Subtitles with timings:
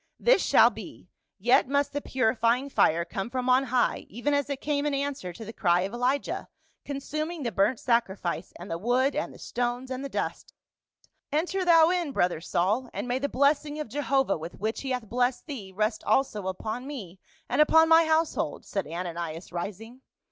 [0.29, 4.59] "This shall be; yet must the purifying fire come from on high, even as it
[4.59, 6.47] came in answer to the cry of Elijah,
[6.83, 10.55] consuming the burnt sacri fice, and the wood, and the stones, and the dust, lick
[10.55, 12.89] ing up the water also that was in the trench."" Enter thou in brother Saul,
[12.93, 16.87] and may the blessing of Jehovah with which he hath blessed thee, rest also upon
[16.87, 20.01] me and upon my household," said Ananias rising.